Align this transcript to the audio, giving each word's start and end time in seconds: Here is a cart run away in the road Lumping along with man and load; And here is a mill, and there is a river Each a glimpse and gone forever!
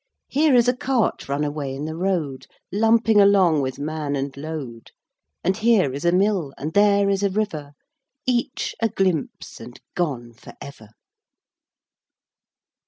Here 0.29 0.55
is 0.55 0.67
a 0.67 0.75
cart 0.75 1.29
run 1.29 1.43
away 1.43 1.75
in 1.75 1.85
the 1.85 1.95
road 1.95 2.47
Lumping 2.71 3.21
along 3.21 3.61
with 3.61 3.77
man 3.77 4.15
and 4.15 4.35
load; 4.35 4.89
And 5.43 5.55
here 5.55 5.93
is 5.93 6.05
a 6.05 6.11
mill, 6.11 6.55
and 6.57 6.73
there 6.73 7.07
is 7.07 7.21
a 7.21 7.29
river 7.29 7.73
Each 8.25 8.73
a 8.81 8.89
glimpse 8.89 9.59
and 9.59 9.79
gone 9.93 10.33
forever! 10.33 10.89